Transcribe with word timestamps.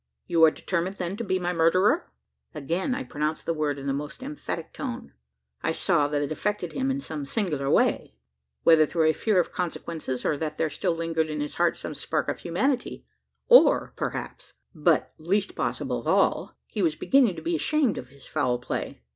"You 0.25 0.43
are 0.45 0.49
determined, 0.49 0.97
then, 0.97 1.15
to 1.17 1.23
be 1.23 1.37
my 1.37 1.53
murderer?" 1.53 2.11
I 2.55 2.57
again 2.57 3.05
pronounced 3.05 3.45
the 3.45 3.53
word 3.53 3.77
in 3.77 3.85
the 3.85 3.93
most 3.93 4.23
emphatic 4.23 4.73
tone. 4.73 5.13
I 5.61 5.73
saw 5.73 6.07
that 6.07 6.23
it 6.23 6.31
affected 6.31 6.73
him 6.73 6.89
in 6.89 6.99
some 6.99 7.23
singular 7.23 7.69
way; 7.69 8.15
whether 8.63 8.87
through 8.87 9.07
a 9.07 9.13
fear 9.13 9.39
of 9.39 9.51
consequences; 9.51 10.25
or 10.25 10.37
that 10.37 10.57
there 10.57 10.71
still 10.71 10.95
lingered 10.95 11.29
in 11.29 11.39
his 11.39 11.57
heart 11.57 11.77
some 11.77 11.93
spark 11.93 12.29
of 12.29 12.39
humanity; 12.39 13.05
or, 13.47 13.93
perhaps 13.95 14.55
but 14.73 15.13
least 15.19 15.53
possible 15.53 15.99
of 15.99 16.07
all 16.07 16.57
he 16.65 16.81
was 16.81 16.95
beginning 16.95 17.35
to 17.35 17.43
be 17.43 17.55
ashamed 17.55 17.99
of 17.99 18.09
his 18.09 18.25
foul 18.25 18.57
play. 18.57 19.03